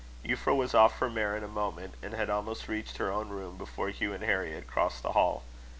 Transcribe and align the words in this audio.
Euphra 0.25 0.55
was 0.55 0.73
off 0.73 0.97
her 0.97 1.11
mare 1.11 1.37
in 1.37 1.43
a 1.43 1.47
moment, 1.47 1.93
and 2.01 2.15
had 2.15 2.27
almost 2.27 2.67
reached 2.67 2.97
her 2.97 3.11
own 3.11 3.29
room 3.29 3.55
before 3.55 3.89
Hugh 3.89 4.13
and 4.15 4.23
Harry 4.23 4.51
had 4.53 4.65
crossed 4.65 5.03
the 5.03 5.11
hall. 5.11 5.43